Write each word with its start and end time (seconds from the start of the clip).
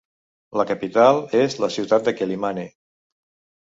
La 0.59 0.65
capital 0.71 1.21
és 1.43 1.59
la 1.67 1.71
ciutat 1.79 2.11
de 2.11 2.17
Quelimane. 2.19 2.69